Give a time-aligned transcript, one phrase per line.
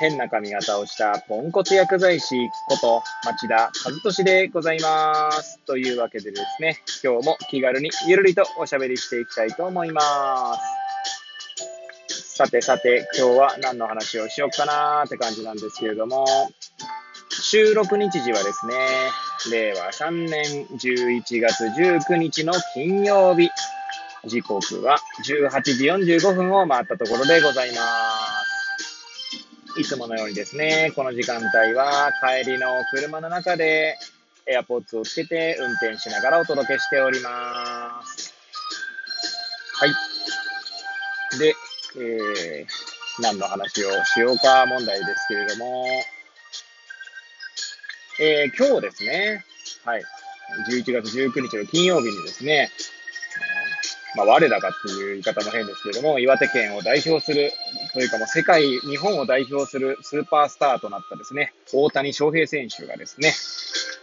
[0.00, 2.36] 変な髪型をしたポンコツ薬剤師
[2.68, 5.60] こと町田和俊でございます。
[5.66, 10.58] というわけでですね、今日も気軽にゆるりとおしゃべりしていきたいと思いま
[12.08, 12.36] す。
[12.36, 16.26] さてさて、今日は何の話をしよっかなーって感じなんですけれども、
[17.30, 18.74] 収録日時はですね、
[19.52, 23.48] 令和3年11月19日の金曜日、
[24.26, 28.23] 時刻は18時45分を回ったところでございます。
[29.76, 33.96] いつものようにですね、この時間帯は帰りの車の中で
[34.46, 38.34] AirPods をつけて運転しながらお届けしております。
[39.74, 41.38] はい。
[41.38, 41.54] で、
[41.96, 45.86] えー、何の話をしようか問題ですけれども、
[48.20, 49.44] えー、今日ですね、
[49.84, 50.02] はい、
[50.70, 52.70] 11月19日の金曜日にですね、
[54.16, 57.52] まあ、我らがっていう言い方も変ですけれども、岩手県を代表する、
[57.92, 63.32] というかもう世界、日本を代表するスーパースターとなったですね、大谷翔平選手がですね、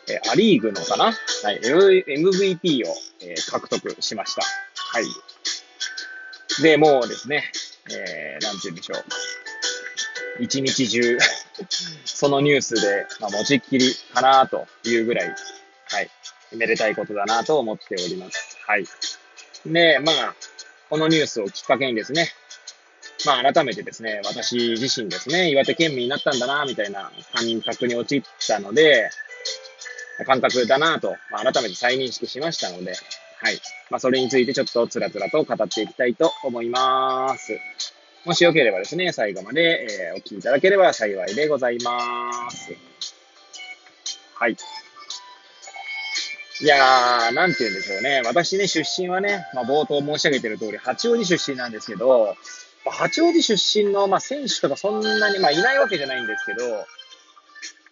[0.09, 1.11] えアリーグのかなは
[1.51, 4.41] い、MVP を、え獲得しました。
[4.75, 5.05] はい。
[6.61, 7.51] で、もうですね、
[7.89, 9.03] えー、なんて言うんでしょう。
[10.39, 11.17] 一日中
[12.05, 15.35] そのニュースで、まあ、持ちっきりかなというぐらい、
[15.85, 16.09] はい、
[16.55, 18.57] めでたいことだなと思っております。
[18.65, 18.85] はい。
[19.65, 20.35] で、まあ、
[20.89, 22.29] このニュースをきっかけにですね、
[23.25, 29.09] まあ改めてですね、私自身ですね、岩手県民になったんだな、みたいな感覚に陥ったので、
[30.25, 32.93] 感覚だなと、まあ、改めて再認識しましたので、
[33.37, 33.59] はい。
[33.89, 37.57] まあそれについてちょっとつらつらと語っていきたいと思います。
[38.25, 42.71] もしよければですね、最後まで、えー、お聞きいただければ幸いでございます。
[44.35, 44.55] はい。
[46.61, 48.21] いやー、なんて言うんでしょうね。
[48.23, 52.35] 私ね、出身はね、まあ、冒頭申し上げてる通り、八王子出身なんですけど、
[52.85, 56.85] 八王子出身の、まあ、選手とかそんなに、まあ、いないわけじゃないんですけど、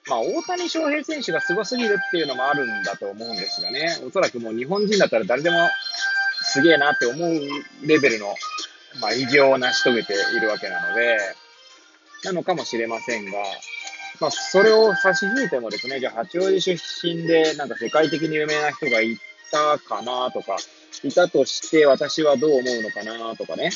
[0.08, 5.58] まあ、大谷翔平選手が凄すぎるっていうのもあるんだと思うんですがね、おそらくもう日本人だったら誰でも
[6.44, 7.40] すげえなって思う
[7.86, 8.36] レベルの、
[9.02, 11.18] まあ、偉業を成し遂げているわけなので、
[12.24, 13.32] なのかもしれませんが、
[14.20, 19.18] まあ、それを差し引いてもですね、じゃあ八王子出身で、なんか世界的に有名な人がい
[19.52, 20.58] たかなとか、
[21.04, 23.70] いたとして私はどう思うのかなとかね。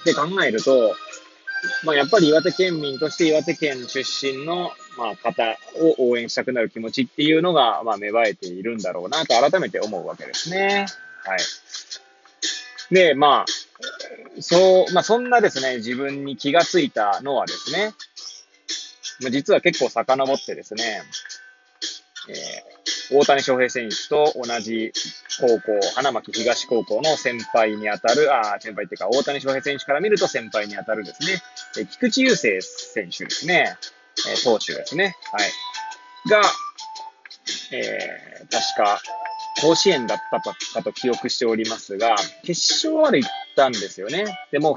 [0.00, 0.94] って考えると、
[1.84, 10.86] まあ、やっぱり岩手県民として岩手県出身の、まあ、方を応援したくなる気持ちっていうのが、まあ、芽生えているんだろうなと改めて思うわけですね。
[11.24, 11.38] はい。
[12.94, 13.44] で、まあ、
[14.40, 17.92] そう、まあ、そんなですね、自分に気がついたのはですね、
[19.28, 21.02] 実は結構遡ってですね、
[22.28, 24.92] えー、大谷翔平選手と同じ
[25.40, 31.42] 高校、花巻東高校の先輩にあたる、あ先輩っていうか、大谷翔平選手から見ると先輩にあたるですね、
[31.78, 33.76] え菊池雄星選手ですね、
[34.28, 35.50] え投手ですね、はい。
[36.30, 36.42] が、
[37.72, 39.02] えー、確か、
[39.60, 44.24] 甲子園だったかと記憶しておりますが、決勝まで行ったんですよね。
[44.50, 44.76] でも、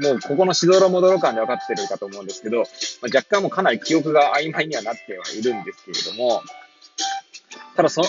[0.00, 2.64] もう ここのしどろもどろ感で分かってるかと思うんですけど、ま
[3.12, 6.42] あ、若干もかなり記憶が曖昧にはなってはいるんですけれども、
[7.76, 8.02] ただそ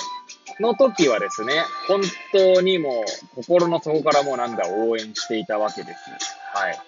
[0.60, 1.54] の時はですね、
[1.88, 2.02] 本
[2.32, 6.00] 当にもう心の底からもなんだ応援していたわけです。
[6.54, 6.80] はい。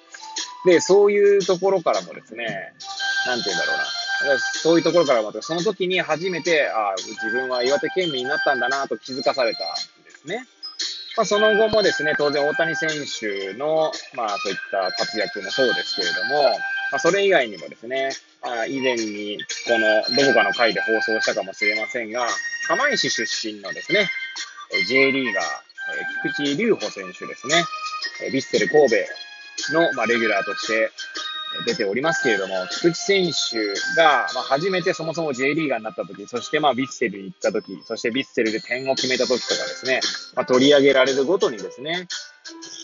[0.66, 2.74] で、そういうところからもですね、
[3.26, 3.86] なんて言うんだろうな。
[4.40, 10.46] そういうところからまた、その時に初めて、ああ、自分は岩手県民になったんだなと気づかされたんですね。
[11.18, 16.44] まあ、その後もですね、当然大谷選手の、まあそういった活躍もそうですけれども、
[16.92, 18.12] まあそれ以外にもですね、
[18.42, 22.26] あ以前にこのどこかの回で放送したかもしれませんが、
[22.68, 24.10] 釜石出身のですね、
[24.88, 25.46] J リーガー、
[26.32, 27.66] 菊池隆穂選手ですね、
[28.32, 28.96] ヴィッセル神戸
[29.74, 30.92] の、まあ、レギュラーとして
[31.66, 40.02] 出ておりますけれども、菊池選手が、まあ、初めてそもそも J リーガーになった時、そしてまあヴィッセルに行った時、そしてヴィッセルで点を決めた時とかですね、
[40.36, 42.08] まあ、取り上げられるごとにですね、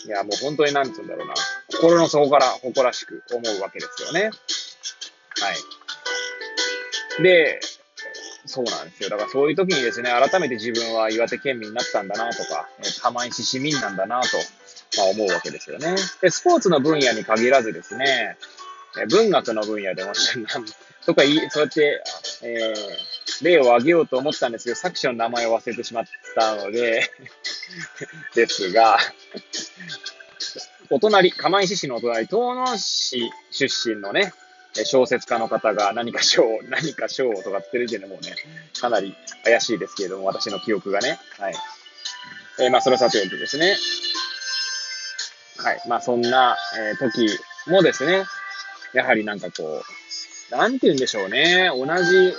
[0.06, 1.34] いやもう本当になんつうんだろうな、
[1.72, 4.30] 心の底から誇らしく思うわけですよね。
[5.40, 5.52] は
[7.20, 7.22] い。
[7.22, 7.60] で、
[8.46, 9.10] そうなんですよ。
[9.10, 12.68] だからそういう時にですね、改めて自分は岩手県民になったんだなとか、
[13.02, 14.28] 釜石市民なんだなと、
[14.96, 15.96] まあ、思うわけですよね。
[16.22, 18.36] で、スポーツの分野に限らずですね、
[19.08, 20.12] 文学の分野でも、
[21.04, 22.02] とかいい、そうやって、
[22.42, 26.04] えー、例を挙げようと思ったんですけど、作者の名前を忘れてしまっ
[26.34, 27.10] たので
[28.34, 28.98] ですが、
[30.90, 34.32] お隣、釜石市のお隣、遠野市出身のね、
[34.84, 38.34] 小説家の方が何か賞、何か賞とかってる時点でもうね、
[38.78, 41.18] かなり怪しいですけれども、私の記憶がね。
[41.38, 41.54] はい。
[42.58, 43.76] えー、まあ、それはさておきですね。
[45.58, 45.82] はい。
[45.88, 47.28] まあ、そんな、えー、時
[47.66, 48.24] もですね、
[48.96, 49.82] やはりなんかこ
[50.50, 51.68] う、なんて言うんでしょうね。
[51.68, 52.32] 同じ、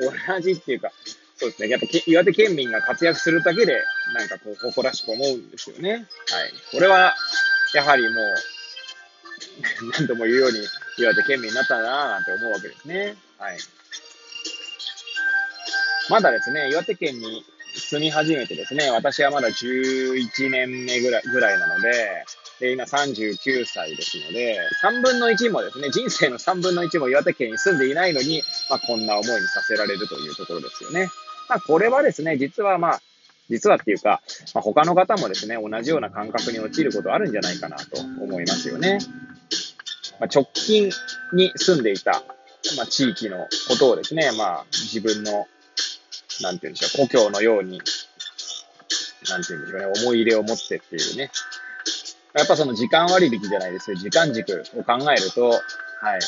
[0.00, 0.90] 同じっていうか、
[1.36, 1.68] そうですね。
[1.68, 3.78] やっぱ岩手県民が活躍するだけで、
[4.14, 5.92] なんかこう、誇らしく思うんですよね。
[5.92, 6.02] はい。
[6.72, 7.14] これは、
[7.74, 8.14] やはりもう、
[9.98, 13.14] 何度も言うように、岩手県民になったなぁなんて思うわけですね。
[13.36, 13.58] はい。
[16.08, 17.44] まだですね、岩手県に
[17.74, 22.24] 住み始めてですね、私はまだ11年目ぐらいぐらいなので、
[22.64, 31.10] で、今39歳ですので、3分の1もですね、人生の3分の1も岩手県に住んでいないのに、まあ、こんな思いにさせられるというところですよね。
[31.46, 33.02] まあ、これはですね、実はまあ、
[33.50, 34.22] 実はっていうか、
[34.54, 38.98] まあ、他の方もですね、同じような感覚に陥ることあるんじゃないかなと思いますよね。
[40.18, 40.90] まあ、直近
[41.34, 42.22] に住んでいた、
[42.78, 45.46] まあ、地域のことをですね、まあ、自分の
[46.40, 47.82] なんていうんでしょう、故郷のように、
[49.28, 51.30] なんていうんでしょうね、思い入れを持ってっていうね。
[52.34, 55.58] やっぱその時間割引じゃないですけど、時間軸を考えると、は
[56.18, 56.20] い。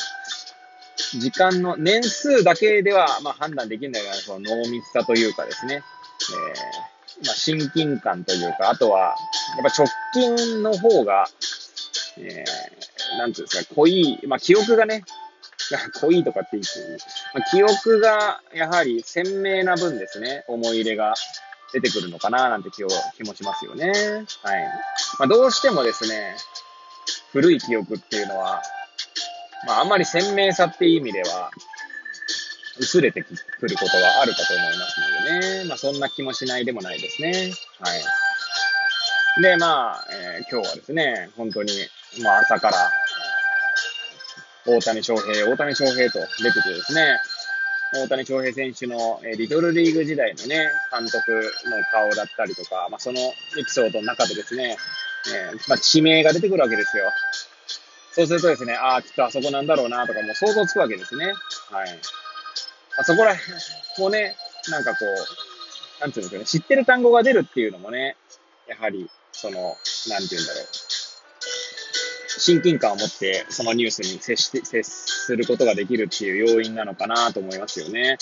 [1.19, 9.15] 時間の年数だけでは、まあ判断できるんだけど、その濃密さというかですね、えー、まあ親近感というか、あとは、
[9.61, 9.87] やっぱ直
[10.35, 11.27] 近の方が、
[12.17, 15.03] えー、なんていうんですか、濃い、まあ記憶がね、
[15.99, 17.03] 濃いとかって言って、
[17.33, 21.13] まあ、記憶がやはり鮮明な分ですね、思い入れが。
[21.73, 23.91] 出てくるのかななんて気を気もしますよね。
[24.43, 24.63] はい。
[25.19, 26.35] まあ、どうしてもですね、
[27.31, 28.61] 古い記憶っていうのは、
[29.65, 31.51] まあ、あんまり鮮明さっていう意味では、
[32.79, 33.33] 薄れてく
[33.67, 35.65] ることはあるかと思いますのでね。
[35.65, 37.53] まあ、そんな気もしないでもないですね。
[37.79, 37.95] は
[39.39, 39.41] い。
[39.41, 41.71] で、まあ、えー、今日はですね、本当に、
[42.21, 42.91] まあ、朝から、
[44.65, 47.17] 大谷翔平、大谷翔平と出ててですね、
[47.93, 51.31] 大谷翔平選手の、えリトルリーグ時代のね、監督
[51.69, 54.75] の顔だったりとか、まあ、そのエピソードの中でですね、
[55.33, 57.05] えー、まあ、地名が出てくるわけですよ。
[58.11, 61.25] そうするとですね、ああ、きっとあそこなんだろうなとかもう想像つくわけですね。
[61.25, 61.31] は
[61.85, 61.99] い。
[62.97, 63.53] あそこら辺
[63.99, 64.35] もね、
[64.69, 68.17] なんかこう、なんていうんですかね、知ってる単語が出るっていうのもね、
[68.67, 69.77] やはり、その、
[70.09, 70.96] なんていうんだろう。
[72.37, 78.17] 親近感を持ってそのニュースに接して、接することができるっていう要因なのかなと思いますよね。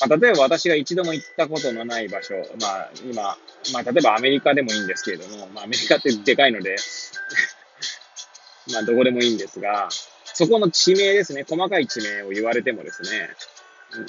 [0.00, 3.22] まあ、例えば私が一度も行ったことのない場所、まあ今、
[3.72, 6.76] まあ例えばアメリカでもいいんですけれども、まあアメリカってでかいので
[8.72, 9.88] まあどこでもいいんですが、
[10.24, 13.30] そこの地名ですね、細かい地名を言われてもですね、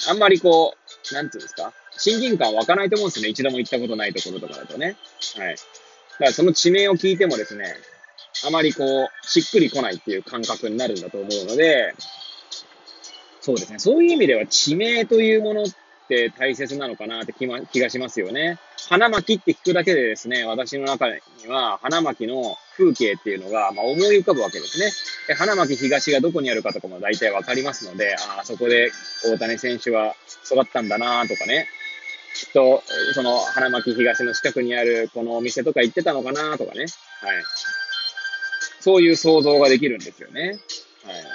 [0.08, 0.76] あんまりこ
[1.10, 3.28] う、なんていうんですか、親近感湧かないと思うんですね。
[3.28, 4.96] 一度も行ったことないところとかだとね。
[5.36, 5.54] はい。
[5.54, 7.76] だからその地名を聞いてもですね、
[8.46, 11.94] あまりこう、しっくりこないっていう感覚になるんだと思うので、
[13.40, 13.78] そうですね。
[13.78, 15.66] そういう意味では地名というものっ
[16.08, 18.58] て大切なのかなって気,、ま、気がしますよね。
[18.88, 21.14] 花巻って聞くだけでですね、私の中に
[21.48, 24.90] は花巻の風景っていうのが、まあ、思い浮かぶわけですね。
[25.28, 28.90] で花巻東がどこにあるかとかも大体わかりますので、ああ、そこで
[29.24, 31.68] 大谷選手は育ったんだなとかね。
[32.34, 32.82] きっと、
[33.14, 36.80] その花巻東の近くにあるこのお店とか行ってたのかなとかね。
[36.80, 36.88] はい。
[38.86, 40.60] そういう想像ができるんですよね。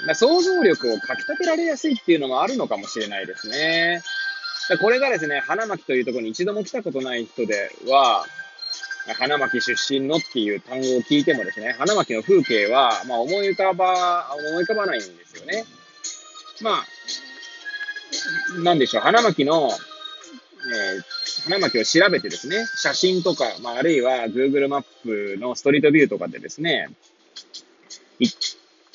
[0.06, 4.02] はい、想像力をかき立てられやすいっていうのもあるのかもしれないですね。
[4.82, 8.26] これがですね、花巻というところに一度も来たことない人では、
[9.20, 15.66] 花巻出身のっていう単語を聞いてもですね、花巻の風景は、まあ、思い浮かば、思い浮かばないんですよね。
[16.62, 16.86] ま
[18.60, 26.88] あ、なんでしょう、花巻の、えー、花巻を調べてですね、写真とか、まあ、あるいは Google マップのストリートビューとかでですね、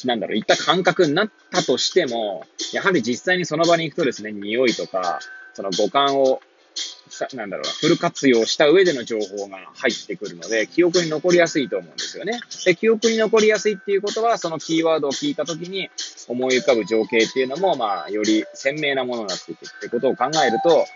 [0.07, 5.19] なんだろう、いった感覚になったとしても、やはり実際にその場に行くとですね、匂いとか、
[5.55, 6.41] その五感を、
[7.35, 12.41] なんだろうフル活用した上での情報が入ってくるので、記憶に残りやすいと思うんですよね。
[12.65, 15.91] で、記憶に残りやすいっていうことは、そのキーワードを聞いたときに
[16.29, 20.87] 思い浮かぶ情景っていうのも、まあ、より鮮明なものになっていくってことを考えると、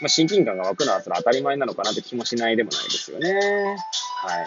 [0.00, 3.32] まあ、親近感が湧くのはそれ当たり前なのかなって気もしないでもないですよね。
[3.32, 4.46] はい。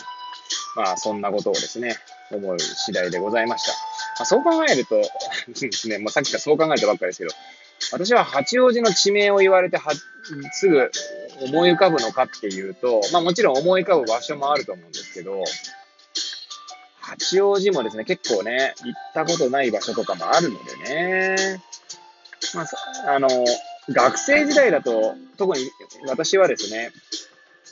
[0.76, 1.96] まあ、そんなことをですね、
[2.32, 3.87] 思う次第でございました。
[4.20, 5.02] あ、そう考えると
[5.60, 7.32] です ね、まあ、さっきからそう考えたばっかりですけど、
[7.92, 9.92] 私は八王子の地名を言われては、
[10.54, 10.92] すぐ
[11.42, 15.44] 思い浮かぶのかっていうと、まあもちろん思い浮かぶ場所もあると思うんですけど、
[17.00, 21.62] 八王子もですね、結構ね、行ったことない場所とかもあるのでね。
[22.54, 23.30] まあ、あの、
[23.90, 25.70] 学生時代だと、特に
[26.08, 26.92] 私はですね、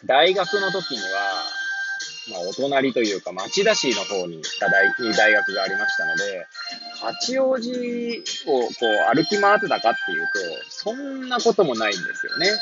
[0.05, 1.34] 大学の時には、
[2.31, 4.69] まあ、お隣というか、町田市の方に大
[5.13, 6.47] 大学がありましたので、
[6.99, 10.31] 八王子をこう歩き回ってたかっていうと、
[10.69, 12.49] そんなこともないんですよね。
[12.49, 12.57] はい。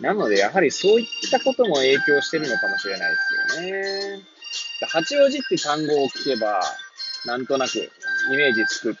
[0.00, 4.22] なので、やはりそういったことも影響してるのかもしれないですよね。
[4.88, 6.60] 八王子って単語を聞けば、
[7.26, 8.96] なんとなくイメージつく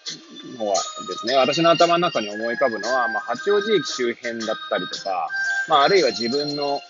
[0.58, 0.80] のはで
[1.18, 5.28] すね、私の頭の中に思い浮かぶのは、まあ、八王子駅周辺だったりとか、
[5.68, 6.80] まあ、あるいは自分の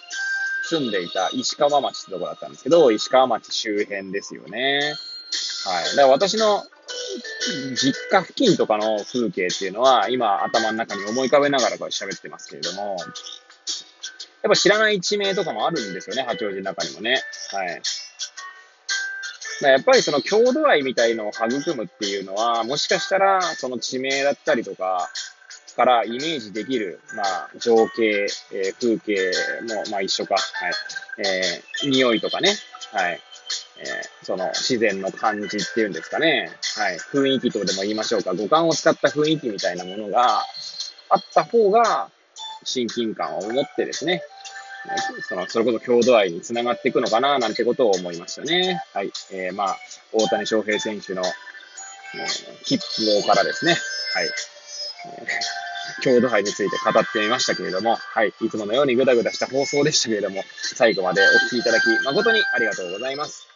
[0.66, 4.94] 住んでいた石川町ってとこだったんですけど、石川町周辺ですよね。
[5.66, 5.84] はい。
[5.84, 6.64] だから私の
[7.74, 12.96] 実家付近とかの風景っていうのは、今頭の中に思い浮かべながらこれ喋ってますけれども、
[14.42, 17.22] やっぱ知らない地名とかもあるんですよね、八王子の中にもね。
[17.52, 17.82] はい。
[19.62, 25.10] やっぱりその郷土愛みたいのを育むっていうのは、もしかしたらその地名だったりとか
[25.74, 29.16] からイメージできる、まあ、情景、えー、風景
[29.74, 30.34] も、まあ一緒か。
[30.34, 30.72] はい。
[31.26, 32.54] えー、匂いとかね。
[32.92, 33.20] はい。
[33.78, 36.50] えー、その自然の感じっていうんですかね。
[36.76, 36.96] はい。
[36.96, 38.34] 雰囲気とでも言いましょうか。
[38.34, 40.42] 五感を使った雰囲気みたいなものが
[41.08, 42.10] あった方が、
[42.64, 44.22] 親近感を持ってですね、
[45.28, 48.82] その、それこそ郷土愛につながっていくのかな、なんてことを思いましたね。
[48.92, 49.10] はい。
[49.32, 49.78] えー、まあ、
[50.12, 53.76] 大谷翔平選手の、えー、切符からですね、
[54.14, 54.26] はい。
[54.26, 55.26] えー、
[56.02, 58.32] 郷土愛について語ってみましたけれども、はい。
[58.40, 63.46] いつものようにぐだぐだした放送でしたけれども、最後までお聞きいただき、誠にありがとうございます。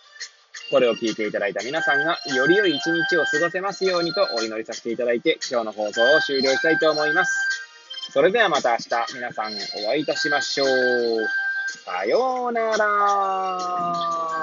[0.70, 7.32] これを聞いていただいた皆さんが、より良い一日を過ごせますようにとお祈りさせていただいて、今日の放送を終了したいと思います。
[8.12, 9.52] それではまた明日皆さん
[9.85, 10.68] お会いいたしましょう。
[11.85, 14.38] さようなら。